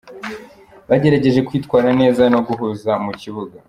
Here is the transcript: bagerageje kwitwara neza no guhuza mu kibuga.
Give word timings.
bagerageje 0.89 1.39
kwitwara 1.47 1.89
neza 2.01 2.23
no 2.33 2.39
guhuza 2.47 2.91
mu 3.03 3.11
kibuga. 3.21 3.55